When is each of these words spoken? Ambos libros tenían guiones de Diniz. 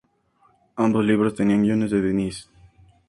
Ambos 0.77 1.05
libros 1.05 1.35
tenían 1.35 1.61
guiones 1.61 1.91
de 1.91 2.01
Diniz. 2.01 2.49